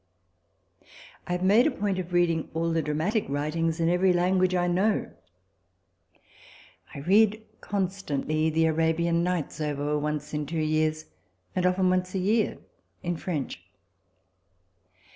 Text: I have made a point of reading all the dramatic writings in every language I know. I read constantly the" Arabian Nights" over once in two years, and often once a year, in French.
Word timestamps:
I 1.27 1.33
have 1.33 1.43
made 1.43 1.67
a 1.67 1.69
point 1.69 1.99
of 1.99 2.11
reading 2.11 2.49
all 2.55 2.71
the 2.71 2.81
dramatic 2.81 3.27
writings 3.29 3.79
in 3.79 3.87
every 3.87 4.11
language 4.11 4.55
I 4.55 4.65
know. 4.65 5.11
I 6.95 7.01
read 7.01 7.43
constantly 7.61 8.49
the" 8.49 8.65
Arabian 8.65 9.23
Nights" 9.23 9.61
over 9.61 9.99
once 9.99 10.33
in 10.33 10.47
two 10.47 10.57
years, 10.57 11.05
and 11.55 11.67
often 11.67 11.91
once 11.91 12.15
a 12.15 12.17
year, 12.17 12.57
in 13.03 13.15
French. 13.15 13.61